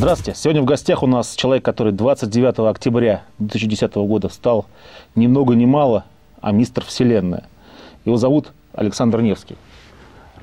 [0.00, 0.32] Здравствуйте.
[0.40, 4.64] Сегодня в гостях у нас человек, который 29 октября 2010 года стал
[5.14, 6.06] ни много ни мало,
[6.40, 7.44] а мистер Вселенная.
[8.06, 9.58] Его зовут Александр Невский.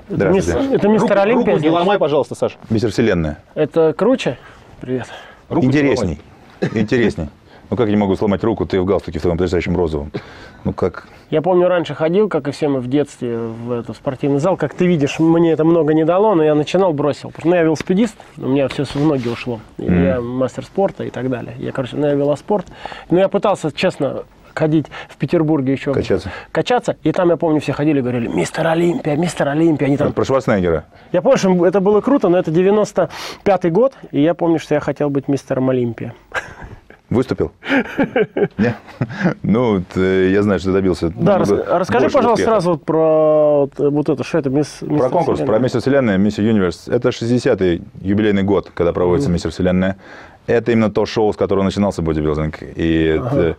[0.10, 0.76] Это, мис- Здравствуйте.
[0.76, 1.54] это мистер Руку- Олимпия.
[1.56, 2.56] руку не ломай, пожалуйста, Саша.
[2.70, 3.40] Мистер Вселенная.
[3.56, 4.38] Это круче?
[4.80, 5.08] Привет.
[5.50, 6.20] Руку не Интересней.
[6.76, 7.30] Интересней.
[7.70, 10.12] Ну как я не могу сломать руку, ты в галстуке в твоем потрясающем розовом.
[10.64, 11.08] Ну как?
[11.30, 14.56] Я помню, раньше ходил, как и все мы в детстве, в, это, в спортивный зал.
[14.56, 17.30] Как ты видишь, мне это много не дало, но я начинал, бросил.
[17.32, 19.60] Потому что ну, я велосипедист, у меня все в ноги ушло.
[19.78, 21.56] И Я мастер спорта и так далее.
[21.58, 22.68] Я, короче, ну, я велоспорт.
[23.10, 24.24] Но я пытался, честно,
[24.58, 25.94] ходить в Петербурге еще.
[25.94, 26.32] Качаться.
[26.52, 26.98] Качаться.
[27.04, 29.88] И там, я помню, все ходили и говорили, мистер Олимпия, мистер Олимпия.
[29.88, 30.86] Они там Про Шварценеггера.
[31.12, 34.80] Я помню, что это было круто, но это 95-й год, и я помню, что я
[34.80, 36.14] хотел быть мистером Олимпия.
[37.10, 37.52] Выступил?
[38.58, 38.76] Нет?
[39.42, 41.10] Ну, т- я знаю, что добился.
[41.10, 42.50] Да, рас- расскажи, пожалуйста, успеха.
[42.52, 45.58] сразу вот про вот, вот это, что это, мисс, Про мистер конкурс, Вселенная?
[45.60, 46.88] про Мистер Вселенная, Mister Universe.
[46.90, 49.96] Это 60-й юбилейный год, когда проводится Мистер Вселенная.
[50.48, 52.62] Это именно то шоу, с которого начинался бодибилдинг.
[52.62, 53.56] И это,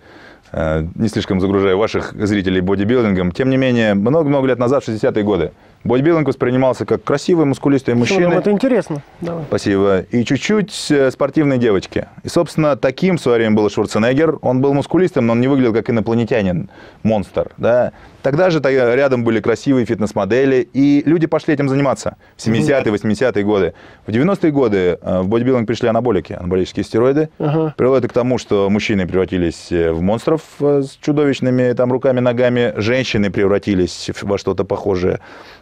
[0.53, 3.33] э, не слишком загружаю ваших зрителей бодибилдингом.
[3.33, 5.53] Тем не менее, много-много лет назад, в 60-е годы,
[5.84, 8.41] бодибилдинг воспринимался как красивый, мускулистый Почему нам мужчина.
[8.41, 9.03] это интересно.
[9.21, 9.45] Давай.
[9.48, 10.01] Спасибо.
[10.11, 12.07] И чуть-чуть э, спортивные девочки.
[12.25, 14.39] И, собственно, таким в свое время был Шварценеггер.
[14.43, 16.71] Он был мускулистым, но он не выглядел как инопланетянин,
[17.03, 17.51] монстр.
[17.56, 17.93] Да?
[18.29, 23.73] Тогда же рядом были красивые фитнес-модели, и люди пошли этим заниматься в 70-е, 80-е годы.
[24.07, 27.31] В 90-е годы э, в бодибилдинг пришли анаболики, анаболические стероиды.
[27.39, 27.73] Ага.
[27.79, 32.21] Привело это к тому, что мужчины превратились э, в монстров э, с чудовищными там, руками,
[32.21, 32.75] ногами.
[32.77, 35.21] Женщины превратились во что-то похожее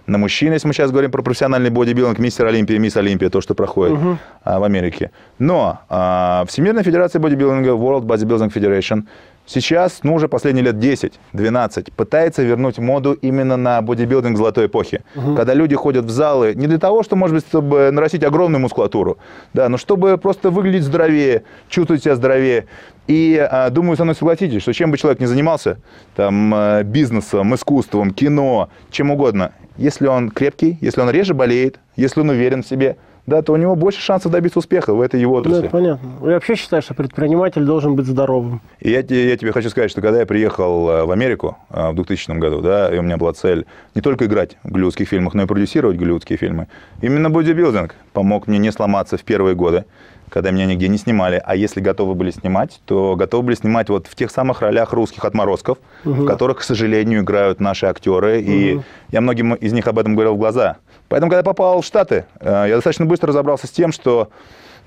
[0.09, 0.53] на мужчин.
[0.53, 3.97] Если мы сейчас говорим про профессиональный бодибилдинг, мистер Олимпия, мисс Олимпия, то, что проходит
[4.43, 5.13] а, в Америке.
[5.39, 9.05] Но а, Всемирная Федерация бодибилдинга, World Bodybuilding Federation,
[9.47, 15.03] сейчас, ну, уже последние лет 10-12, пытается вернуть моду именно на бодибилдинг золотой эпохи.
[15.37, 19.19] Когда люди ходят в залы не для того, что, может быть, чтобы нарастить огромную мускулатуру,
[19.55, 22.67] да, но чтобы просто выглядеть здоровее, чувствовать себя здоровее.
[23.07, 25.79] И а, думаю, со мной согласитесь, что чем бы человек ни занимался,
[26.17, 32.21] там, а, бизнесом, искусством, кино, чем угодно, если он крепкий, если он реже болеет, если
[32.21, 35.35] он уверен в себе, да, то у него больше шансов добиться успеха в этой его
[35.35, 35.61] Ну, отрасли.
[35.63, 36.09] это понятно.
[36.23, 38.61] Я вообще считаю, что предприниматель должен быть здоровым.
[38.81, 41.95] И я, я тебе хочу сказать, что когда я приехал э, в Америку э, в
[41.95, 45.43] 2000 году, да, и у меня была цель не только играть в голливудских фильмах, но
[45.43, 46.69] и продюсировать голливудские фильмы,
[47.03, 49.85] именно бодибилдинг помог мне не сломаться в первые годы,
[50.29, 51.41] когда меня нигде не снимали.
[51.45, 55.25] А если готовы были снимать, то готовы были снимать вот в тех самых ролях русских
[55.25, 58.41] отморозков, в которых, к сожалению, играют наши актеры.
[58.41, 60.77] И я многим из них об этом говорил в глаза.
[61.09, 64.29] Поэтому, когда я попал в Штаты, э, я достаточно быстро разобрался с тем, что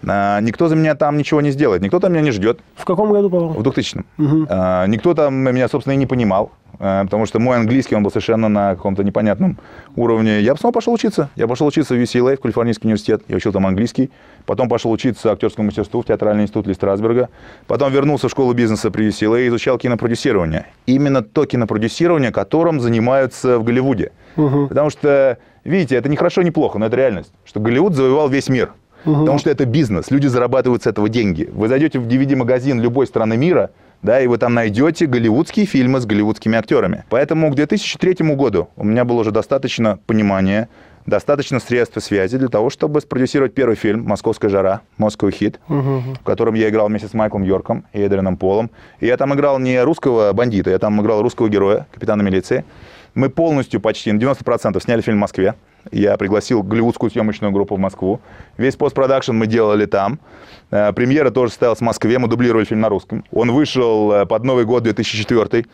[0.02, 2.60] никто за меня там ничего не сделает, никто там меня не ждет.
[2.76, 3.62] В каком году, В по-моему?
[3.62, 4.06] 2000
[4.50, 8.10] А, Никто там меня, собственно, и не понимал, а, потому что мой английский, он был
[8.10, 9.58] совершенно на каком-то непонятном
[9.96, 10.40] уровне.
[10.40, 11.30] Я снова пошел учиться.
[11.36, 13.22] Я пошел учиться в UCLA, в Калифорнийский университет.
[13.28, 14.12] Я учил там английский.
[14.46, 17.30] Потом пошел учиться актерскому мастерству в театральный институт Ли Страсберга.
[17.68, 20.68] Потом вернулся в школу бизнеса при UCLA и изучал кинопродюсирование.
[20.86, 24.12] Именно то кинопродюсирование, которым занимаются в Голливуде.
[24.36, 28.48] Потому что, видите, это не хорошо, не плохо, но это реальность, что Голливуд завоевал весь
[28.48, 28.72] мир.
[29.04, 31.50] Потому что это бизнес, люди зарабатывают с этого деньги.
[31.52, 33.72] Вы зайдете в DVD-магазин любой страны мира,
[34.02, 37.04] да, и вы там найдете голливудские фильмы с голливудскими актерами.
[37.10, 40.70] Поэтому к 2003 году у меня было уже достаточно понимания,
[41.06, 46.24] достаточно средств и связи для того, чтобы спродюсировать первый фильм «Московская жара», «Moscow Hit», в
[46.24, 48.70] котором я играл вместе с Майклом Йорком и Эдрианом Полом.
[49.00, 52.64] И я там играл не русского бандита, я там играл русского героя, капитана милиции.
[53.16, 55.56] Мы полностью, почти на 90% сняли фильм в Москве.
[55.92, 58.20] Я пригласил голливудскую съемочную группу в Москву.
[58.58, 60.20] Весь постпродакшн мы делали там.
[60.72, 62.20] Э, Премьера тоже состоялась в Москве.
[62.20, 63.24] Мы дублировали фильм на русском.
[63.32, 65.66] Он вышел э, под Новый год 2004.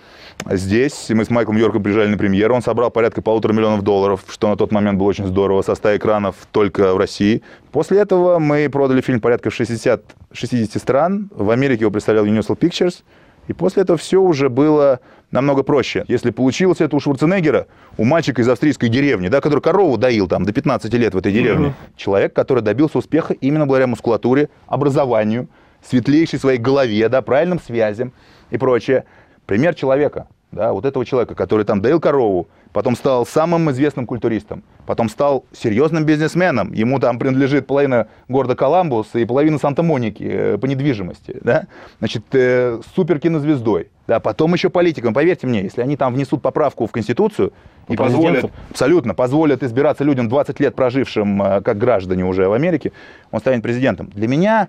[0.52, 2.56] Здесь мы с Майклом Йорком приезжали на премьеру.
[2.56, 5.98] Он собрал порядка полутора миллионов долларов, что на тот момент было очень здорово, со 100
[5.98, 7.42] экранов только в России.
[7.72, 10.02] После этого мы продали фильм порядка в 60,
[10.32, 11.30] 60 стран.
[11.34, 13.04] В Америке его представлял Universal Pictures.
[13.48, 15.00] И после этого все уже было
[15.36, 16.06] намного проще.
[16.08, 17.68] Если получилось это у Шварценеггера,
[17.98, 21.32] у мальчика из австрийской деревни, да, который корову доил там до 15 лет в этой
[21.32, 25.48] деревне, человек, который добился успеха именно благодаря мускулатуре, образованию,
[25.88, 28.12] светлейшей своей голове, да, правильным связям
[28.50, 29.04] и прочее.
[29.46, 34.62] Пример человека, да, вот этого человека, который там доил корову, потом стал самым известным культуристом,
[34.86, 36.74] потом стал серьезным бизнесменом.
[36.74, 41.68] Ему там принадлежит половина города Коламбус и половина Санта-Моники э, по недвижимости, да?
[42.00, 43.88] Значит, э, супер кинозвездой.
[44.08, 45.14] Да, потом еще политиком.
[45.14, 47.54] Поверьте мне, если они там внесут поправку в Конституцию
[47.88, 48.56] и По позволят, президенту?
[48.72, 52.92] абсолютно, позволят избираться людям 20 лет прожившим э, как граждане уже в Америке,
[53.32, 54.10] он станет президентом.
[54.14, 54.68] Для меня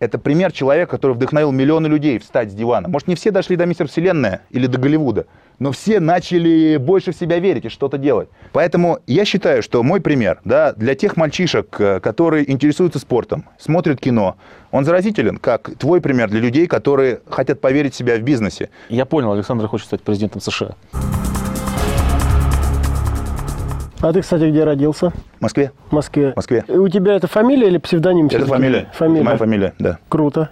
[0.00, 2.88] Это пример человека, который вдохновил миллионы людей встать с дивана.
[2.88, 5.26] Может, не все дошли до Мистера Вселенная или до Голливуда,
[5.58, 8.28] но все начали больше в себя верить и что-то делать.
[8.52, 14.00] Поэтому я считаю, что мой пример да, для тех мальчишек, э, которые интересуются спортом, смотрят
[14.00, 14.36] кино,
[14.70, 18.70] он заразителен, как твой пример для людей, которые хотят поверить в себя в бизнесе.
[18.88, 20.74] Я понял, Александр хочет стать президентом США.
[24.00, 25.12] А ты, кстати, где родился?
[25.38, 25.72] В Москве.
[25.88, 26.32] В Москве.
[26.32, 26.64] В Москве.
[26.68, 28.26] И у тебя это фамилия или псевдоним?
[28.26, 28.90] Это фамилия.
[28.92, 29.20] Фамилия.
[29.20, 29.98] Это моя фамилия, да.
[30.10, 30.50] Круто.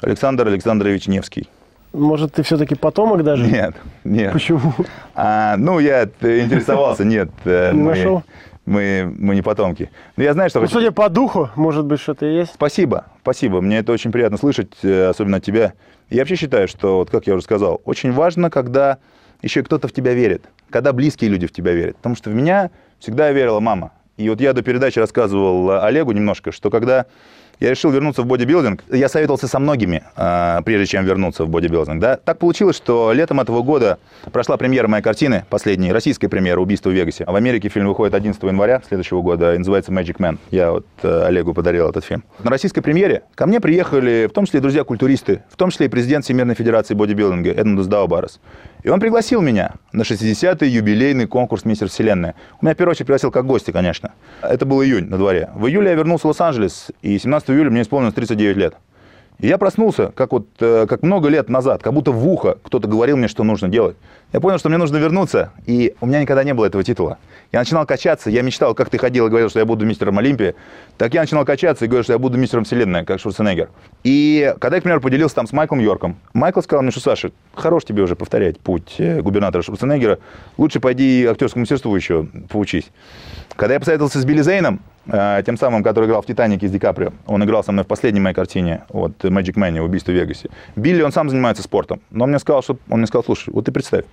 [0.00, 1.48] Александр Александрович Невский.
[1.92, 3.46] Может, ты все-таки потомок даже?
[3.46, 3.74] Нет,
[4.04, 4.32] нет.
[4.32, 4.72] Почему?
[5.14, 7.30] А, ну, я интересовался, нет.
[7.44, 8.22] э, Не мы- нашел?
[8.64, 9.90] Мы, мы не потомки.
[10.16, 10.60] Но я знаю, что...
[10.60, 12.54] Ну, судя по духу, может быть, что-то есть.
[12.54, 13.60] Спасибо, спасибо.
[13.60, 15.72] Мне это очень приятно слышать, э, особенно от тебя.
[16.10, 18.98] Я вообще считаю, что, вот как я уже сказал, очень важно, когда
[19.42, 21.96] еще кто-то в тебя верит, когда близкие люди в тебя верят.
[21.96, 23.90] Потому что в меня всегда верила мама.
[24.16, 27.06] И вот я до передачи рассказывал Олегу немножко, что когда
[27.60, 32.00] я решил вернуться в бодибилдинг, я советовался со многими, э, прежде чем вернуться в бодибилдинг.
[32.00, 32.16] Да?
[32.16, 33.98] Так получилось, что летом этого года
[34.32, 37.24] прошла премьера моей картины, последней, российская премьера «Убийство в Вегасе».
[37.24, 40.38] А в Америке фильм выходит 11 января следующего года, и называется «Magic Man».
[40.50, 42.24] Я вот э, Олегу подарил этот фильм.
[42.42, 46.24] На российской премьере ко мне приехали в том числе друзья-культуристы, в том числе и президент
[46.24, 48.40] Всемирной Федерации бодибилдинга Эдмундус Даубарес.
[48.82, 52.34] И он пригласил меня на 60-й юбилейный конкурс «Мистер Вселенная».
[52.60, 54.12] У меня в первую очередь пригласил как гостя, конечно.
[54.42, 55.50] Это был июнь на дворе.
[55.54, 58.74] В июле я вернулся в Лос-Анджелес, и 17 июля мне исполнилось 39 лет.
[59.42, 62.86] И я проснулся, как вот, э, как много лет назад, как будто в ухо кто-то
[62.86, 63.96] говорил мне, что нужно делать.
[64.32, 67.18] Я понял, что мне нужно вернуться, и у меня никогда не было этого титула.
[67.50, 70.54] Я начинал качаться, я мечтал, как ты ходил и говорил, что я буду мистером Олимпии,
[70.96, 73.68] так я начинал качаться и говорил, что я буду мистером Вселенной, как Шварценеггер.
[74.04, 77.32] И когда я, к примеру, поделился там с Майклом Йорком, Майкл сказал мне, что, Саша,
[77.52, 80.20] хорош тебе уже повторять путь э, губернатора Шварценеггера,
[80.56, 82.90] лучше пойди актерскому мастерству еще поучись.
[83.56, 87.12] Когда я посоветовался с Билли Зейном, тем самым, который играл в «Титанике» с Ди Каприо,
[87.26, 90.48] он играл со мной в последней моей картине, вот, «Magic Man», «Убийство в Вегасе».
[90.76, 93.64] Билли, он сам занимается спортом, но он мне сказал, что, он мне сказал, слушай, вот
[93.64, 94.04] ты представь,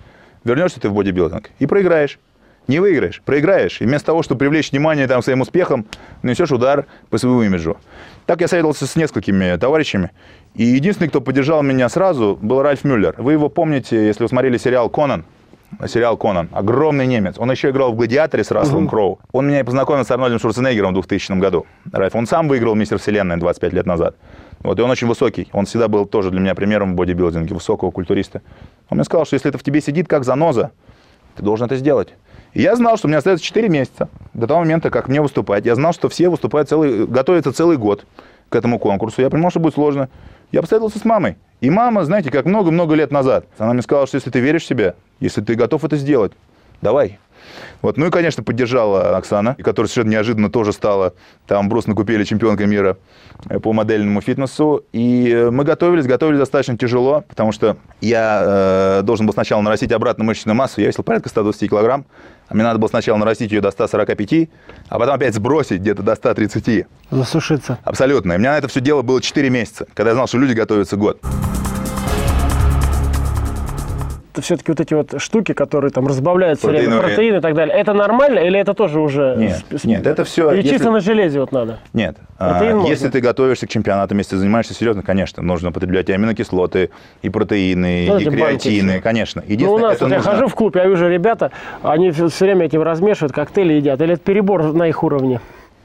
[0.44, 2.18] вернешься ты в бодибилдинг и проиграешь.
[2.66, 3.80] Не выиграешь, проиграешь.
[3.80, 5.86] И вместо того, чтобы привлечь внимание там, своим успехом,
[6.22, 7.78] нанесешь удар по своему имиджу.
[8.26, 10.10] Так я советовался с несколькими товарищами.
[10.54, 13.14] И единственный, кто поддержал меня сразу, был Ральф Мюллер.
[13.16, 15.24] Вы его помните, если вы смотрели сериал «Конан».
[15.86, 16.48] Сериал «Конан».
[16.52, 17.36] Огромный немец.
[17.38, 19.18] Он еще играл в «Гладиаторе» с Расселом Кроу.
[19.32, 21.66] Он меня познакомил с Арнольдом Шварценеггером в 2000 году.
[21.92, 24.16] Ральф, он сам выиграл «Мистер Вселенная» 25 лет назад.
[24.60, 25.48] Вот, и он очень высокий.
[25.52, 28.42] Он всегда был тоже для меня примером в бодибилдинге, высокого культуриста.
[28.90, 30.70] Он мне сказал, что если это в тебе сидит как заноза,
[31.36, 32.14] ты должен это сделать.
[32.52, 35.64] И я знал, что у меня остается 4 месяца до того момента, как мне выступать.
[35.64, 38.04] Я знал, что все выступают целый, готовятся целый год
[38.50, 39.22] к этому конкурсу.
[39.22, 40.10] Я понимал, что будет сложно.
[40.52, 41.36] Я посоветовался с мамой.
[41.60, 44.66] И мама, знаете, как много-много лет назад, она мне сказала, что если ты веришь в
[44.66, 46.32] себя, если ты готов это сделать,
[46.82, 47.18] давай.
[47.82, 47.96] Вот.
[47.96, 51.14] Ну и, конечно, поддержала Оксана, которая совершенно неожиданно тоже стала
[51.46, 52.98] там брусно купили чемпионкой мира
[53.48, 54.84] э, по модельному фитнесу.
[54.92, 59.92] И э, мы готовились, готовились достаточно тяжело, потому что я э, должен был сначала нарастить
[59.92, 60.80] обратно мышечную массу.
[60.80, 62.04] Я весил порядка 120 килограмм.
[62.48, 64.48] А мне надо было сначала нарастить ее до 145,
[64.88, 66.86] а потом опять сбросить где-то до 130.
[67.10, 67.78] Засушиться.
[67.84, 68.32] Абсолютно.
[68.32, 70.52] И у меня на это все дело было 4 месяца, когда я знал, что люди
[70.52, 71.20] готовятся год.
[74.40, 77.76] Все-таки вот эти вот штуки, которые там разбавляют все время протеины и так далее.
[77.76, 79.34] Это нормально или это тоже уже...
[79.36, 81.78] Нет, с- с- нет, это всё, Или если- чисто на железе вот надо?
[81.92, 82.16] Нет.
[82.38, 82.90] А, Протеин можно?
[82.90, 86.90] если ты готовишься к чемпионатам, если ты занимаешься серьезно, конечно, нужно употреблять и аминокислоты,
[87.22, 89.00] и протеины, Ну, и банки креатины, все.
[89.00, 89.42] конечно.
[89.44, 91.50] Ну, у Единственное, нас это вот я нужно- хожу в клуб, я вижу ребята,
[91.82, 94.00] они все время этим размешивают, коктейли едят.
[94.00, 95.40] Или это перебор на их уровне?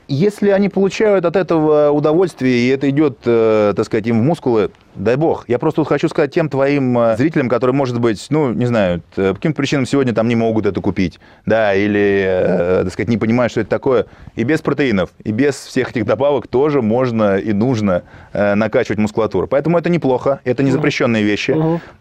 [0.07, 4.69] Если они получают от этого удовольствие, и это идет, э, так сказать, им в мускулы,
[4.95, 5.45] дай бог.
[5.49, 9.01] Я просто вот хочу сказать тем твоим э, зрителям, которые, может быть, ну, не знаю,
[9.15, 13.09] т- по каким-то причинам сегодня там не могут это купить, да, или, э, так сказать,
[13.09, 14.05] не понимают, что это такое.
[14.35, 19.47] И без протеинов, и без всех этих добавок тоже можно и нужно э, накачивать мускулатуру.
[19.47, 21.51] Поэтому это неплохо, это не запрещенные вещи.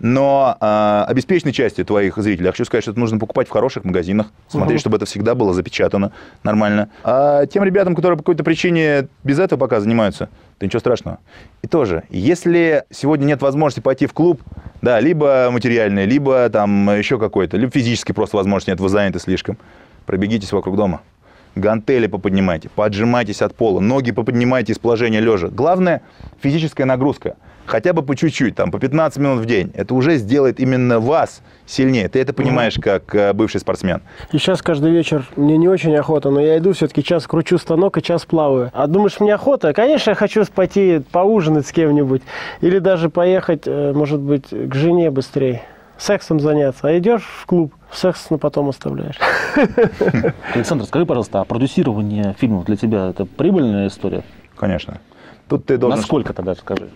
[0.00, 3.84] Но э, обеспеченной части твоих зрителей, я хочу сказать, что это нужно покупать в хороших
[3.84, 6.88] магазинах, смотреть, чтобы это всегда было запечатано нормально.
[7.02, 10.28] А тем ребятам, которые по какой-то причине без этого пока занимаются,
[10.60, 11.18] да ничего страшного.
[11.62, 14.40] И тоже, если сегодня нет возможности пойти в клуб,
[14.82, 19.58] да, либо материальный, либо там еще какой-то, либо физически просто возможности нет, вы заняты слишком,
[20.06, 21.00] пробегитесь вокруг дома.
[21.54, 25.48] Гантели поподнимайте, поджимайтесь от пола, ноги поподнимайте из положения лежа.
[25.48, 26.02] Главное–
[26.42, 27.36] физическая нагрузка.
[27.66, 29.70] Хотя бы по чуть-чуть, там, по 15 минут в день.
[29.74, 32.08] Это уже сделает именно вас сильнее.
[32.08, 34.02] Ты это понимаешь, как э, бывший спортсмен.
[34.32, 37.96] И сейчас каждый вечер мне не очень охота, но я иду все-таки час кручу станок
[37.96, 38.70] и час плаваю.
[38.74, 39.72] А думаешь, мне охота?
[39.72, 42.22] Конечно, я хочу пойти поужинать с кем-нибудь.
[42.60, 45.62] Или даже поехать, э, может быть, к жене быстрее.
[45.96, 46.88] Сексом заняться.
[46.88, 49.18] А идешь в клуб, секс на потом оставляешь.
[50.54, 54.22] Александр, скажи, пожалуйста, а продюсирование фильмов для тебя это прибыльная история?
[54.56, 55.00] Конечно.
[55.48, 55.98] Тут ты должен...
[55.98, 56.88] Насколько тогда, скажи?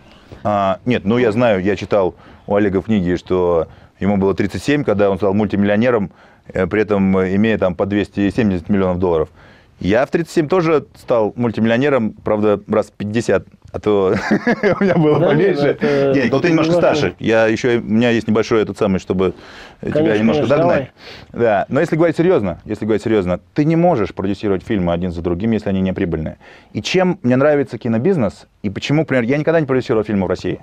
[0.45, 2.15] А, нет, ну я знаю, я читал
[2.47, 3.69] у Олега в книге, что
[4.01, 6.11] ему было 37, когда он стал мультимиллионером,
[6.53, 9.29] э, при этом э, имея там по 270 миллионов долларов.
[9.81, 14.15] Я в 37 тоже стал мультимиллионером, правда, раз 50, а то
[14.81, 15.67] у меня было Да нет, поменьше.
[15.67, 17.15] это Нет, но ты немножко старше.
[17.19, 19.35] Я еще, у меня есть небольшой этот самый, чтобы
[19.83, 20.91] тебя немножко конечно, догнать.
[21.33, 25.21] Да, но если говорить серьезно, если говорить серьезно, ты не можешь продюсировать фильмы один за
[25.21, 26.39] другим, если они не прибыльные.
[26.73, 30.61] И чем мне нравится кинобизнес, и почему, например, я никогда не продюсировал фильмы в России.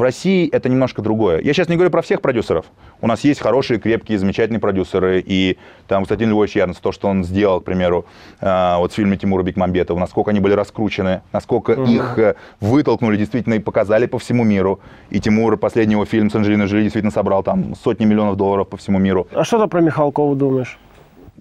[0.00, 1.42] В России это немножко другое.
[1.42, 2.64] Я сейчас не говорю про всех продюсеров.
[3.02, 5.22] У нас есть хорошие, крепкие, замечательные продюсеры.
[5.26, 8.06] И там Константин Львович Ярнс, то, что он сделал, к примеру,
[8.40, 13.52] э, вот в фильме Тимура Бекмамбетова, насколько они были раскручены, насколько их э, вытолкнули действительно
[13.52, 14.80] и показали по всему миру.
[15.10, 18.78] И Тимур, последний его фильм с Анджелиной Джоли, действительно собрал там сотни миллионов долларов по
[18.78, 19.28] всему миру.
[19.34, 20.78] А что ты про Михалкова думаешь?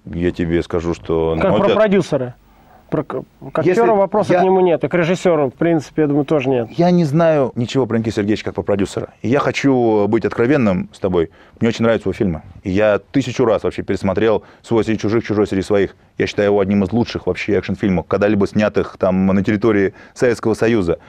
[0.03, 1.37] Я тебе скажу, что...
[1.39, 2.35] Как мой про взгляд, продюсера?
[2.89, 6.03] Про, к к Если актеру вопроса я- к нему нет, и к режиссеру, в принципе,
[6.03, 6.69] я думаю, тоже нет.
[6.71, 9.09] Я не знаю ничего про Никита Сергеевича как про продюсера.
[9.21, 11.29] И я хочу быть откровенным с тобой.
[11.59, 12.41] Мне очень нравятся его фильмы.
[12.63, 15.95] И я тысячу раз вообще пересмотрел «Свой среди чужих, чужой среди своих».
[16.17, 20.99] Я считаю его одним из лучших вообще экшн-фильмов, когда-либо снятых там на территории Советского Союза.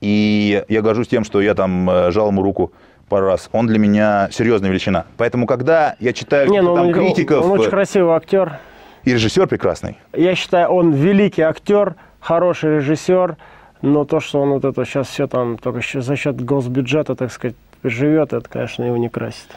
[0.00, 2.72] И я горжусь тем, что я там э, жал ему руку
[3.08, 3.48] пару раз.
[3.52, 5.06] Он для меня серьезная величина.
[5.16, 8.58] Поэтому, когда я читаю Не, ну там он, критиков, он очень э, красивый актер.
[9.08, 13.36] И режиссер прекрасный, Я считаю, он великий актер, хороший режиссер,
[13.80, 17.56] но то, что он вот это сейчас все там только за счет госбюджета, так сказать,
[17.82, 19.48] живет, это, конечно, его не красит.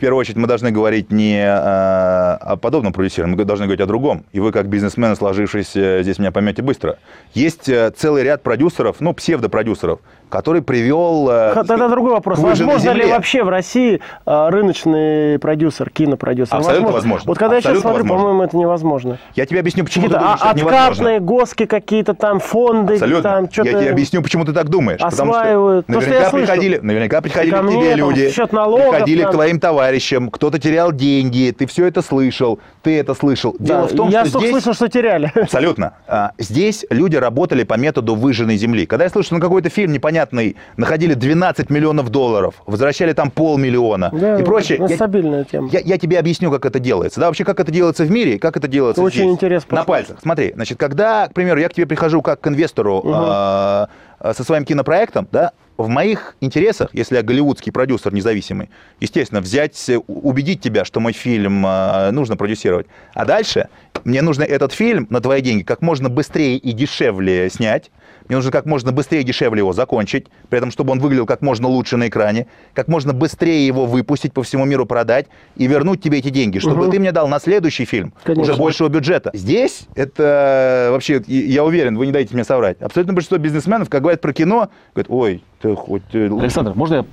[0.00, 3.86] В первую очередь мы должны говорить не э, о подобном продюсировании, мы должны говорить о
[3.86, 4.24] другом.
[4.32, 6.96] И вы, как бизнесмен, сложившись, э, здесь меня поймете быстро.
[7.34, 9.98] Есть э, целый ряд продюсеров, ну, псевдопродюсеров,
[10.30, 11.28] который привел...
[11.30, 12.38] э, Тогда другой вопрос.
[12.38, 16.56] Возможно ли вообще в России рыночный продюсер, кинопродюсер?
[16.56, 17.28] Абсолютно возможно.
[17.28, 18.24] Вот когда я сейчас Абсолютно смотрю, возможно.
[18.24, 19.18] по-моему, это невозможно.
[19.34, 20.86] Я тебе объясню, почему ты думаешь, а- это невозможно.
[20.86, 23.22] откатные госки какие-то там, фонды, Абсолютно.
[23.22, 23.68] там что-то...
[23.68, 25.00] Я тебе объясню, почему ты так думаешь.
[25.02, 25.84] осваивают.
[25.84, 26.46] То, Потому что что наверняка слышу.
[26.46, 31.86] приходили, наверняка приходили к тебе люди, приходили к твоим товарищам, кто-то терял деньги, ты все
[31.86, 33.56] это слышал, ты это слышал.
[33.58, 34.50] Дело Да, в том, я что здесь...
[34.50, 35.32] слышал, что теряли.
[35.34, 35.94] Абсолютно.
[36.06, 38.86] А, Здесь люди работали по методу выжженной земли.
[38.86, 44.10] Когда я слышу, что на какой-то фильм непонятный находили 12 миллионов долларов, возвращали там полмиллиона
[44.12, 45.68] Да, и прочее, ну, я, стабильная тема.
[45.72, 47.20] я- я тебе объясню, как это делается.
[47.20, 49.32] Да, вообще, как это делается в мире и как это делается Очень здесь.
[49.32, 50.18] интересно На пальцах.
[50.22, 54.44] Смотри, значит, когда, к примеру, я к тебе прихожу как к инвестору а, а, со
[54.44, 55.52] своим кинопроектом, да,
[55.82, 58.70] в моих интересах, если я голливудский продюсер независимый,
[59.00, 62.86] естественно, взять, э, убедить тебя, что мой фильм а, нужно продюсировать.
[63.14, 63.68] А дальше
[64.04, 67.90] мне нужно этот фильм на твои деньги как можно быстрее и дешевле снять.
[68.30, 71.42] Мне нужно как можно быстрее и дешевле его закончить, при этом, чтобы он выглядел как
[71.42, 76.00] можно лучше на экране, как можно быстрее его выпустить, по всему миру продать и вернуть
[76.00, 76.90] тебе эти деньги, чтобы Мгм.
[76.92, 78.52] ты мне дал на следующий фильм Конечно.
[78.52, 79.32] уже большего бюджета.
[79.34, 82.80] Здесь это вообще, и- я уверен, вы не дайте мне соврать.
[82.80, 86.04] Абсолютно большинство бизнесменов, как говорят про кино, говорят, ой, ты хоть...
[86.12, 87.04] э, Александр, можно я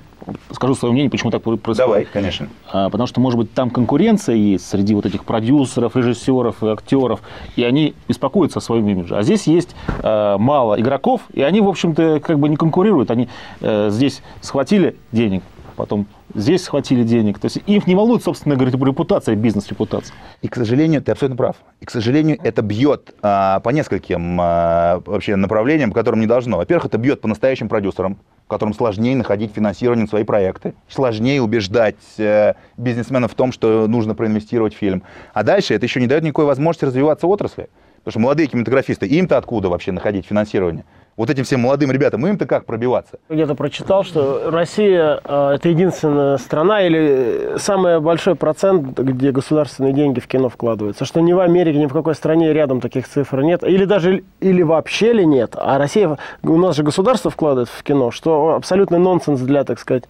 [0.51, 1.77] скажу свое мнение, почему так происходит?
[1.77, 2.49] Давай, конечно.
[2.71, 7.21] А, потому что, может быть, там конкуренция есть среди вот этих продюсеров, режиссеров, актеров,
[7.55, 9.17] и они беспокоятся о своем имидже.
[9.17, 13.11] А здесь есть а, мало игроков, и они, в общем-то, как бы не конкурируют.
[13.11, 13.29] Они
[13.61, 15.43] э, здесь схватили денег,
[15.77, 17.39] потом здесь схватили денег.
[17.39, 20.13] То есть их не волнует, собственно говоря, репутация, бизнес-репутация.
[20.41, 21.55] И, к сожалению, ты абсолютно прав.
[21.79, 26.57] И, к сожалению, это бьет а, по нескольким а, вообще направлениям, по которым не должно.
[26.57, 28.17] Во-первых, это бьет по настоящим продюсерам,
[28.47, 34.15] которым сложнее находить финансирование на свои проекты, сложнее убеждать э, бизнесменов в том, что нужно
[34.15, 35.03] проинвестировать в фильм.
[35.33, 37.69] А дальше это еще не дает никакой возможности развиваться отрасли.
[37.97, 40.85] Потому что молодые кинематографисты, им-то откуда вообще находить финансирование?
[41.17, 43.17] Вот этим всем молодым ребятам, им-то как пробиваться?
[43.27, 50.19] Где-то прочитал, что Россия э, это единственная страна или самый большой процент, где государственные деньги
[50.19, 51.05] в кино вкладываются.
[51.05, 53.63] Что ни в Америке, ни в какой стране рядом таких цифр нет.
[53.63, 55.55] Или даже или вообще ли нет.
[55.55, 60.03] А Россия, у нас же государство вкладывает в кино, что абсолютный нонсенс для, так сказать,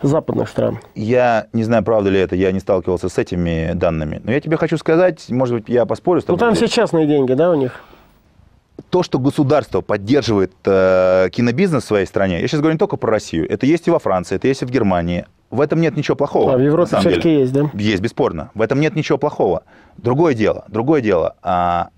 [0.00, 0.78] западных стран.
[0.94, 4.20] Я не знаю, правда ли это, я не сталкивался с этими данными.
[4.22, 6.38] Но я тебе хочу сказать, может быть, я поспорю с Ну тобой.
[6.38, 7.80] там все частные деньги, да, у них?
[8.92, 13.10] То, что государство поддерживает э, кинобизнес в своей стране, я сейчас говорю не только про
[13.10, 15.24] Россию, это есть и во Франции, это есть и в Германии.
[15.50, 16.52] В этом нет ничего плохого.
[16.52, 17.70] А в Европе все-таки есть, да?
[17.72, 18.50] Есть, бесспорно.
[18.52, 19.62] В этом нет ничего плохого.
[19.96, 21.36] Другое дело, другое дело.
[21.42, 21.88] А,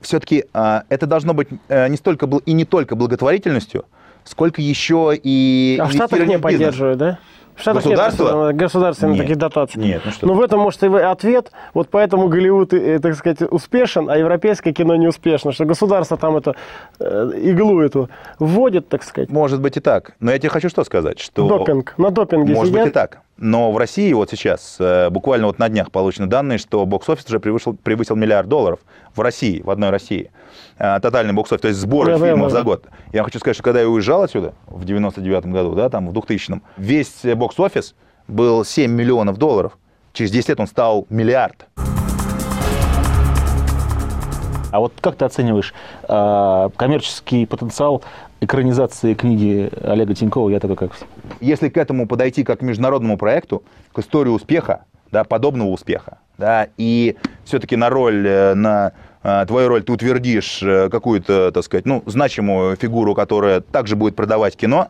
[0.00, 3.86] все-таки а, это должно быть а, не столько и не только благотворительностью,
[4.22, 7.18] сколько еще и А в Штатах не поддерживают, да?
[7.56, 8.46] В Штатах Государство?
[8.46, 9.24] нет э, государственных Нет.
[9.24, 9.80] таких дотаций.
[9.82, 10.40] Нет, ну что Ну, ты.
[10.40, 11.52] в этом, может, и ответ.
[11.72, 15.52] Вот поэтому Голливуд, э, так сказать, успешен, а европейское кино не успешно.
[15.52, 16.54] Что государство там это
[16.98, 19.30] э, иглу эту вводит, так сказать.
[19.30, 20.14] Может быть и так.
[20.20, 21.46] Но я тебе хочу что сказать, что...
[21.46, 21.94] Допинг.
[21.96, 22.82] На допинге Может сидят.
[22.84, 23.20] быть и так.
[23.36, 27.40] Но в России вот сейчас, э, буквально вот на днях получены данные, что бокс-офис уже
[27.40, 28.78] превысил, превысил миллиард долларов
[29.14, 30.30] в России, в одной России.
[30.78, 32.62] Э, Тотальный бокс-офис, то есть сборы Да, фильмов да, за да.
[32.62, 32.86] год.
[33.12, 36.62] Я хочу сказать, что когда я уезжал отсюда в 99 году, да, там в 2000-м,
[36.76, 37.96] весь бокс-офис
[38.28, 39.78] был 7 миллионов долларов.
[40.12, 41.66] Через 10 лет он стал миллиард.
[44.70, 45.72] А вот как ты оцениваешь
[46.08, 48.02] э, коммерческий потенциал
[48.44, 51.04] экранизации книги Олега Тинькова «Я такой, как все»?
[51.40, 56.68] если к этому подойти как к международному проекту, к истории успеха, да, подобного успеха, да,
[56.76, 61.86] и все-таки на роль, э, на э, твою роль ты утвердишь э, какую-то, так сказать,
[61.86, 64.88] ну, значимую фигуру, которая также будет продавать кино,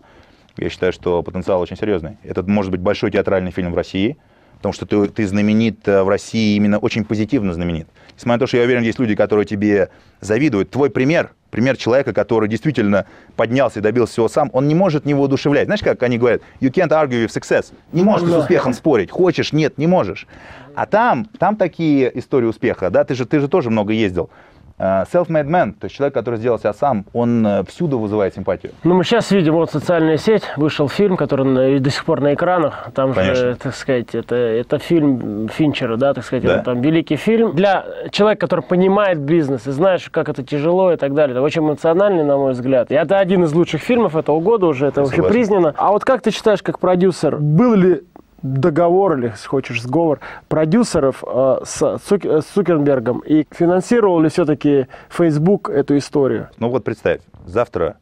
[0.57, 2.17] я считаю, что потенциал очень серьезный.
[2.23, 4.17] Это может быть большой театральный фильм в России,
[4.57, 7.89] потому что ты, ты знаменит э, в России именно очень позитивно знаменит.
[8.17, 10.71] Несмотря на то, что я уверен, есть люди, которые тебе завидуют.
[10.71, 13.07] Твой пример, пример человека, который действительно
[13.37, 15.67] поднялся и добился всего сам, он не может не воодушевлять.
[15.67, 17.73] Знаешь, как они говорят, you can't argue with success.
[17.93, 19.11] Не можешь с успехом спорить.
[19.11, 20.27] Хочешь, нет, не можешь.
[20.75, 24.31] А там, там такие истории успеха, да, ты же, ты же тоже много ездил.
[24.77, 28.73] Э, Self-made man, то есть человек, который сделал себя сам, он э, всюду вызывает симпатию.
[28.83, 32.35] Ну, мы сейчас видим, вот социальная сеть, вышел фильм, который на- до сих пор на
[32.35, 32.89] экранах.
[32.93, 33.35] Там Конечно.
[33.37, 36.55] же, так сказать, это, это фильм Финчера, да, так сказать, Да.
[36.57, 37.55] это там великий фильм.
[37.55, 41.35] Для человека, который понимает бизнес и знаешь, как это тяжело и так далее.
[41.35, 42.91] Это очень эмоциональный, на мой взгляд.
[42.91, 45.35] И это один из лучших фильмов этого года уже, это вообще Согласен.
[45.35, 45.75] признано.
[45.77, 48.03] А вот как ты считаешь, как продюсер, был ли
[48.45, 53.21] договор или, хочешь, сговор продюсеров э, с, Цук- э, с Цукербергом.
[53.21, 56.49] И финансировал ли все-таки Facebook эту историю?
[56.59, 57.97] Ну вот представь, завтра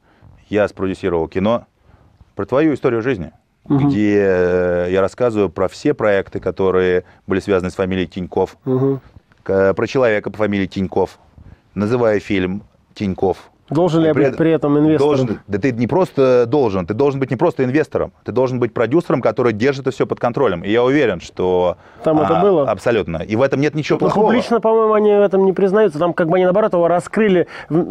[0.48, 1.66] я спродюсировал кино
[2.34, 3.32] про твою историю жизни,
[3.68, 8.56] где э, я рассказываю про все проекты, которые были связаны с фамилией Тиньков,
[9.44, 11.18] к- про человека по фамилии Тиньков,
[11.74, 13.51] называя фильм Тиньков.
[13.70, 15.16] Должен ли я При быть этом- при этом инвестором?
[15.16, 18.74] Должен, да ты не просто должен, ты должен быть не просто инвестором, ты должен быть
[18.74, 20.62] продюсером, который держит это все под контролем.
[20.62, 21.76] И я уверен, что...
[22.00, 22.68] а, Там это было?
[22.70, 23.18] Абсолютно.
[23.18, 24.26] И в этом нет ничего Ну, плохого.
[24.26, 25.98] публично, по-моему, они в этом не признаются.
[25.98, 27.46] Там, как бы они, наоборот, его раскрыли,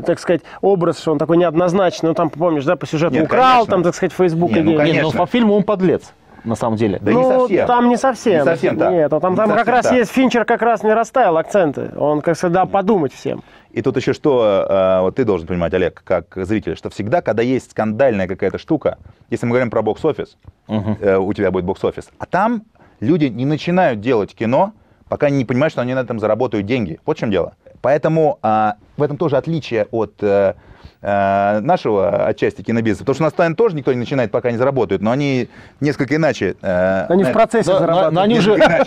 [0.06, 2.10] так сказать, образ, что он такой неоднозначный.
[2.10, 3.72] Ну, там, помнишь, да, по сюжету Нет, украл, конечно.
[3.72, 4.94] там, так сказать, Facebook Не, ну, конечно.
[4.94, 6.13] Нет, но по фильму он подлец,
[6.44, 7.00] на самом деле.
[7.02, 7.68] Да не ну, совсем.
[7.68, 8.40] там не совсем.
[8.40, 8.92] Не совсем так.
[8.92, 9.98] Нет, а там, Не там как раз так.
[9.98, 11.92] есть, Финчер как раз не расставил акценты.
[11.98, 13.44] Он, как всегда, подумать всем.
[13.72, 17.42] И тут еще что, э, вот ты должен понимать, Олег, как зритель, что всегда, когда
[17.42, 18.98] есть скандальная какая-то штука,
[19.30, 22.64] если мы говорим про бокс-офис, э, у тебя будет бокс-офис, а там
[23.00, 24.74] люди не начинают делать кино,
[25.08, 27.00] пока они не понимают, что они на этом заработают деньги.
[27.06, 27.54] Вот в чем дело.
[27.82, 30.54] Поэтому а, в этом тоже отличие от э,
[31.01, 33.00] нашего отчасти кинобизнеса.
[33.05, 36.55] Потому что у нас тоже никто не начинает, пока не заработают, но они несколько иначе.
[36.61, 38.14] э, Они в э, процессе но- зарабатывают.
[38.14, 38.40] но они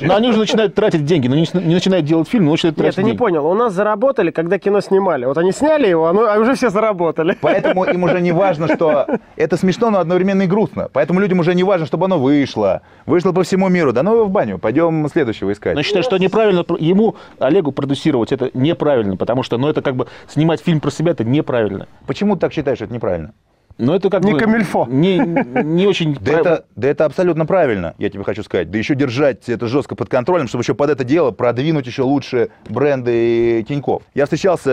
[0.03, 2.77] но они уже начинают тратить деньги, но не, с- не начинают делать фильм, но начинают
[2.77, 3.19] Нет, тратить ты не деньги.
[3.19, 3.47] понял.
[3.47, 5.25] У нас заработали, когда кино снимали.
[5.25, 7.37] Вот они сняли его, оно- а уже все заработали.
[7.41, 10.89] Поэтому им уже не важно, что это смешно, но одновременно и грустно.
[10.93, 12.83] Поэтому людям уже не важно, чтобы оно вышло.
[13.07, 13.93] Вышло по всему миру.
[13.93, 14.59] Да ну его в баню.
[14.59, 15.75] Пойдем следующего искать.
[15.75, 19.97] Но считаю, что неправильно пр- ему, Олегу, продюсировать это неправильно, потому что, ну, это как
[19.97, 21.87] бы снимать фильм про себя, это неправильно.
[22.07, 23.33] Почему ты так считаешь, что это неправильно?
[23.77, 24.39] Но это как Не бы...
[24.39, 24.87] камильфо.
[24.89, 26.17] Не, не очень...
[26.21, 28.71] Да это, да это абсолютно правильно, я тебе хочу сказать.
[28.71, 32.51] Да еще держать это жестко под контролем, чтобы еще под это дело продвинуть еще лучше
[32.69, 34.03] бренды Тиньков.
[34.15, 34.71] Я встречался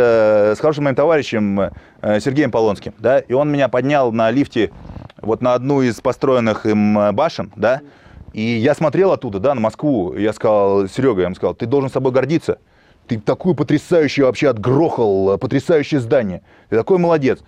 [0.52, 4.70] э, с хорошим моим товарищем э, Сергеем Полонским, да, и он меня поднял на лифте
[5.20, 7.82] вот на одну из построенных им э, башен, да,
[8.34, 11.66] и я смотрел оттуда, да, на Москву, и я сказал, Серега, я ему сказал, ты
[11.66, 12.60] должен собой гордиться.
[13.08, 16.42] Ты такую потрясающую вообще отгрохал, э, потрясающее здание.
[16.70, 17.40] Ты такой молодец.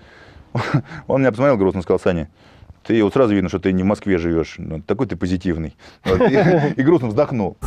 [1.08, 2.30] Он меня посмотрел грустно, сказал, Саня,
[2.84, 4.56] ты вот сразу видно, что ты не в Москве живешь.
[4.58, 5.76] Ну, Такой ты позитивный.
[6.06, 7.58] И грустно вздохнул.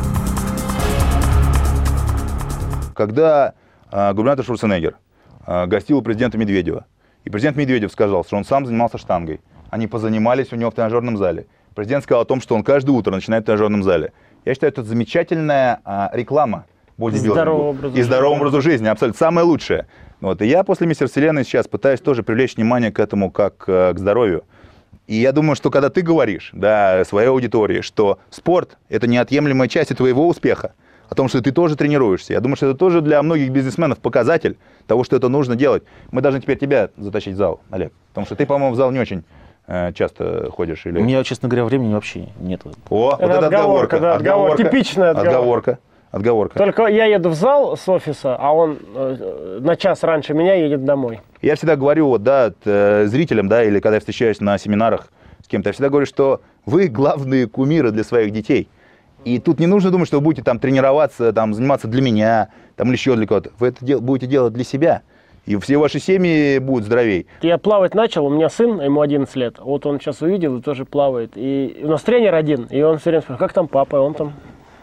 [2.94, 3.54] Когда
[3.90, 4.96] а, губернатор Шварценеггер
[5.46, 6.86] а, гостил у президента Медведева,
[7.24, 11.16] и президент Медведев сказал, что он сам занимался штангой, они позанимались у него в тренажерном
[11.16, 11.46] зале.
[11.74, 14.12] Президент сказал о том, что он каждое утро начинает в тренажерном зале.
[14.44, 16.66] Я считаю, это замечательная а, реклама
[16.98, 19.86] бодибилдингу Здорового и здоровому образу жизни, абсолютно самое лучшее.
[20.20, 20.40] Вот.
[20.42, 23.98] И я после Мистер Вселенной сейчас пытаюсь тоже привлечь внимание к этому как э, к
[23.98, 24.44] здоровью.
[25.06, 29.94] И я думаю, что когда ты говоришь да, своей аудитории, что спорт– это неотъемлемая часть
[29.96, 30.72] твоего успеха,
[31.08, 34.58] о том, что ты тоже тренируешься, я думаю, что это тоже для многих бизнесменов показатель
[34.88, 35.84] того, что это нужно делать.
[36.10, 38.98] Мы должны теперь тебя затащить в зал, Олег, потому что ты, по-моему, в зал не
[38.98, 39.22] очень
[39.68, 40.84] э, часто ходишь.
[40.86, 40.98] Или...
[40.98, 42.62] У меня, честно говоря, времени вообще нет.
[42.64, 44.16] О, вот Это это отговорка, отговорка.
[44.16, 44.62] отговорка.
[44.64, 45.30] Типичная отговорка.
[45.30, 45.78] Отговорка.
[46.16, 46.58] Отговорка.
[46.58, 50.84] Только я еду в зал с офиса, а он э, на час раньше меня едет
[50.84, 51.20] домой.
[51.42, 55.08] Я всегда говорю, вот, да, э, зрителям, да, или когда я встречаюсь на семинарах
[55.44, 58.68] с кем-то, я всегда говорю, что вы главные кумиры для своих детей.
[59.24, 62.88] И тут не нужно думать, что вы будете там тренироваться, там, заниматься для меня, там,
[62.88, 63.50] или еще для кого-то.
[63.58, 65.02] Вы это дел- будете делать для себя.
[65.44, 67.26] и все ваши семьи будут здоровей.
[67.42, 69.58] Я плавать начал, у меня сын, ему 11 лет.
[69.60, 71.32] Вот он сейчас увидел и тоже плавает.
[71.36, 73.96] И у нас тренер один, и он все время спрашивает, как там папа?
[73.96, 74.32] Он там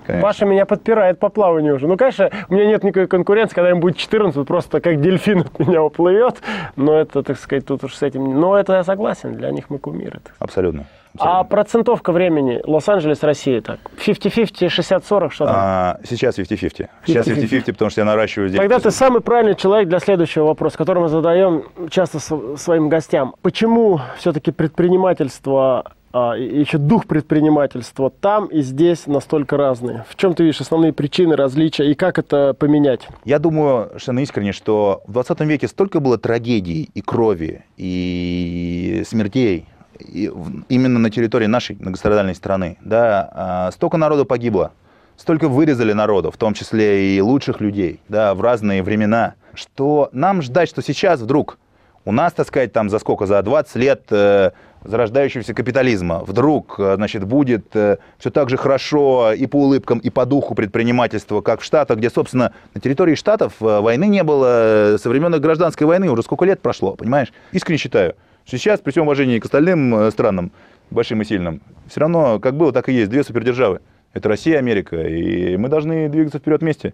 [0.06, 0.28] Конечно.
[0.28, 1.88] Паша меня подпирает по плаванию уже.
[1.88, 5.42] Ну, конечно, у меня нет никакой конкуренции, когда ему будет 14, вот просто как дельфин
[5.42, 6.42] от меня уплывет.
[6.76, 8.40] Но это, так сказать, тут уж с этим...
[8.40, 10.20] Но это я согласен, для них мы кумиры.
[10.20, 10.38] сказать.
[10.40, 10.86] Абсолютно.
[11.16, 11.44] А Абсолютно.
[11.50, 15.56] процентовка времени Лос-Анджелес, Россия, так, 50-50, 60-40, что там?
[15.56, 16.90] А, сейчас 50-50.
[17.06, 17.50] Сейчас 50-50.
[17.50, 18.60] 50-50, потому что я наращиваю здесь.
[18.60, 22.18] Тогда ты самый правильный человек для следующего вопроса, который мы задаем часто
[22.58, 23.36] своим гостям.
[23.44, 30.06] Почему все-таки предпринимательство еще дух предпринимательства там и здесь настолько разные?
[30.08, 33.08] В чем ты видишь основные причины различия и как это поменять?
[33.26, 39.66] Я думаю, совершенно искренне, что в 20 веке столько было трагедий и крови, и смертей,
[40.00, 40.32] и
[40.70, 42.78] именно на территории нашей многострадальной страны.
[42.82, 44.72] Да, а, столько народу погибло,
[45.18, 50.42] столько вырезали народу, в том числе и лучших людей, да, в разные времена, что нам
[50.42, 51.58] ждать, что сейчас вдруг
[52.06, 54.52] у нас, так сказать, там за сколько, за 20 лет э,
[54.84, 56.20] зарождающегося капитализма.
[56.20, 61.42] Вдруг, э, значит, будет все так же хорошо и по улыбкам, и по духу предпринимательства,
[61.42, 65.40] как в Штатах, где, собственно, на территории Штатов э, войны не было э, со времен
[65.40, 67.32] гражданской войны, уже сколько лет прошло, понимаешь?
[67.52, 70.52] Искренне считаю, что сейчас, при всем уважении к остальным э, странам,
[70.90, 73.80] большим и сильным, все равно, как было, так и есть, две супердержавы.
[74.14, 76.94] Это Россия и Америка, и мы должны двигаться вперед вместе,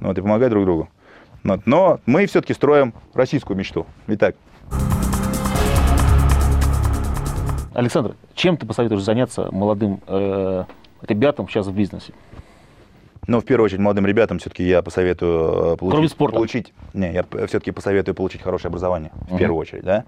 [0.00, 0.88] вот, и помогать друг другу.
[1.44, 3.86] Но мы все-таки строим российскую мечту.
[4.08, 4.36] Итак,
[7.74, 10.64] Александр, чем ты посоветуешь заняться молодым э,
[11.02, 12.12] ребятам сейчас в бизнесе?
[13.26, 16.36] Но в первую очередь молодым ребятам все-таки я посоветую э, получить, Кроме спорта.
[16.36, 20.04] получить, не, я все-таки посоветую получить хорошее образование в первую очередь, да.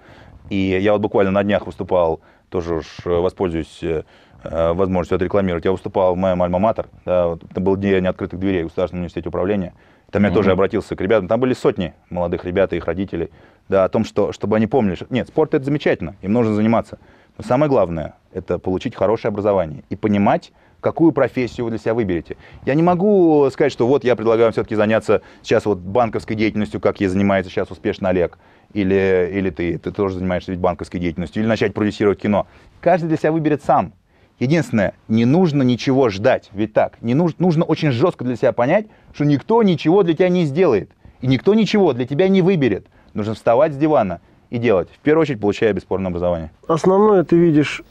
[0.48, 2.20] И я вот буквально на днях выступал,
[2.50, 4.04] тоже уж э, воспользуюсь э,
[4.44, 5.64] э, возможностью отрекламировать.
[5.64, 9.28] Я выступал в моем альма-матер, да, вот это был день открытых дверей в Государственном университете
[9.28, 9.72] управления.
[10.10, 13.30] Там я тоже обратился к ребятам, там были сотни молодых ребят и их родителей,
[13.68, 16.98] да, о том, что, чтобы они помнили, что нет, спорт это замечательно, им нужно заниматься.
[17.36, 22.36] Но самое главное, это получить хорошее образование и понимать, какую профессию вы для себя выберете.
[22.64, 27.00] Я не могу сказать, что вот я предлагаю все-таки заняться сейчас вот банковской деятельностью, как
[27.00, 28.38] ей занимается сейчас успешно Олег,
[28.72, 32.46] или, или ты, ты тоже занимаешься ведь банковской деятельностью, или начать продюсировать кино.
[32.80, 33.92] Каждый для себя выберет сам.
[34.38, 38.86] Единственное, не нужно ничего ждать, ведь так, не нужно, нужно очень жестко для себя понять,
[39.14, 40.90] что никто ничего для тебя не сделает,
[41.22, 42.86] и никто ничего для тебя не выберет.
[43.14, 44.20] Нужно вставать с дивана
[44.50, 46.50] и делать, в первую очередь получая бесспорное образование.
[46.68, 47.82] Основное ты видишь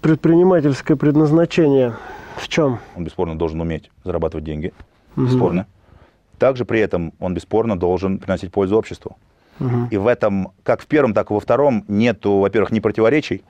[0.00, 1.94] предпринимательское предназначение
[2.36, 2.78] в чем?
[2.96, 4.72] Он бесспорно должен уметь зарабатывать деньги,
[5.16, 5.66] бесспорно.
[6.38, 9.16] Также при этом он бесспорно должен приносить пользу обществу.
[9.90, 13.42] И в этом, как в первом, так и во втором, нету, во-первых, ни противоречий,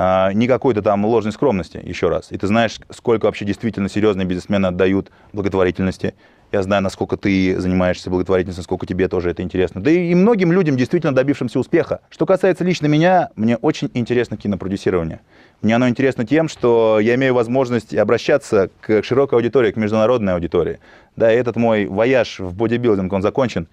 [0.00, 2.30] а, ни какой-то там ложной скромности, еще раз.
[2.30, 6.14] И ты знаешь, сколько вообще действительно серьезные бизнесмены отдают благотворительности.
[6.52, 9.82] Я знаю, насколько ты занимаешься благотворительностью, насколько тебе тоже это интересно.
[9.82, 12.00] Да и многим людям, действительно добившимся успеха.
[12.10, 15.18] Что касается лично меня, мне очень интересно кинопродюсирование.
[15.62, 20.78] Мне оно интересно тем, что я имею возможность обращаться к широкой аудитории, к международной аудитории.
[21.16, 23.66] Да, и этот мой вояж в бодибилдинг, он закончен.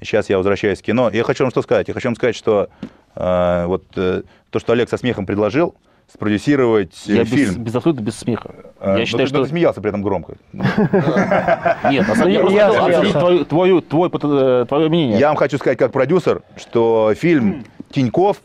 [0.00, 1.10] Сейчас я возвращаюсь в кино.
[1.12, 1.88] Я хочу вам что сказать?
[1.88, 2.68] Я хочу вам сказать, что
[3.14, 5.74] э, вот э, то, что Олег со смехом предложил,
[6.12, 7.62] спродюсировать э, Я без, фильм.
[7.62, 8.50] без абсолютно без смеха.
[8.80, 9.44] Э, Я но считаю, ты, но что...
[9.44, 10.34] ты смеялся при этом громко.
[10.52, 12.70] Нет, деле, Я-
[14.24, 15.18] э, твое мнение.
[15.18, 18.38] Я вам хочу сказать, как продюсер, что фильм Тиньков,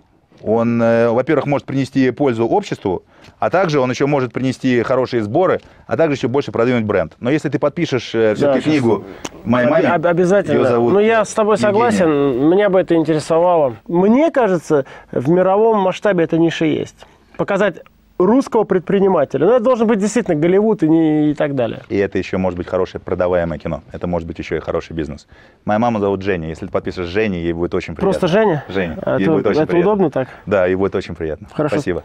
[0.46, 3.04] он, э, во-первых, может принести пользу обществу,
[3.40, 7.14] а также он еще может принести хорошие сборы, а также еще больше продвинуть бренд.
[7.20, 8.72] Но если ты подпишешь э, все-таки сейчас.
[8.72, 9.06] книгу
[9.44, 10.54] моей маме, об- обязательно.
[10.54, 11.72] её зовут ну, я с тобой Евгения.
[11.72, 12.50] согласен.
[12.50, 13.78] Меня бы это интересовало.
[13.88, 17.08] Мне кажется, в мировом масштабе эта ниша есть.
[17.38, 17.78] Показать
[18.18, 19.46] русского предпринимателя.
[19.46, 21.82] Ну, это должен быть действительно Голливуд и, не, и так далее.
[21.90, 23.82] И это еще может быть хорошее продаваемое кино.
[23.92, 25.28] Это может быть еще и хороший бизнес.
[25.66, 26.48] Моя мама зовут Женя.
[26.48, 28.12] Если ты подпишешь Жене, ей будет очень приятно.
[28.12, 28.64] Просто Женя?
[28.70, 28.98] Женя.
[29.02, 29.92] А ей это будет очень это приятно.
[29.92, 30.30] удобно так?
[30.46, 31.48] Да, ей будет очень приятно.
[31.54, 31.76] Хорошо.
[31.76, 32.04] Спасибо.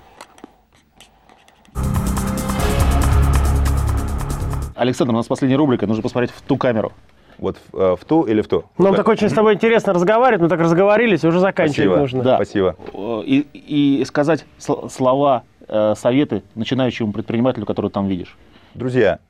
[4.74, 6.92] Александр, у нас последняя рубрика, нужно посмотреть в ту камеру.
[7.38, 8.64] Вот в, э, в ту или в ту?
[8.78, 8.98] Нам Да.
[8.98, 11.96] так очень с тобой интересно разговаривать, мы так разговорились, уже заканчивать Спасибо.
[11.96, 12.22] нужно.
[12.22, 12.34] Да.
[12.36, 12.76] Спасибо.
[13.24, 18.36] И, и сказать сл- слова, э, советы начинающему предпринимателю, который там видишь.
[18.74, 19.20] Друзья,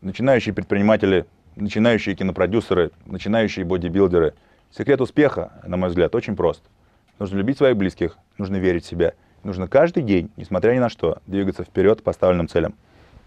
[0.00, 4.34] начинающие предприниматели, начинающие кинопродюсеры, начинающие бодибилдеры.
[4.70, 6.62] Секрет успеха, на мой взгляд, очень прост.
[7.18, 9.12] Нужно любить своих близких, нужно верить в себя.
[9.42, 12.74] Нужно каждый день, несмотря ни на что, двигаться вперед к поставленным целям.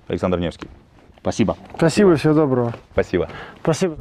[0.08, 0.68] Александр Невский.
[1.20, 1.58] Спасибо.
[1.76, 2.74] Спасибо, всего доброго.
[2.94, 3.30] Спасибо.
[3.62, 3.96] Спасибо.